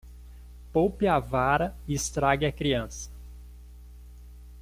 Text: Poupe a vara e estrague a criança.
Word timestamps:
Poupe 0.73 1.07
a 1.07 1.19
vara 1.19 1.75
e 1.87 1.93
estrague 1.93 2.43
a 2.47 2.51
criança. 2.51 3.11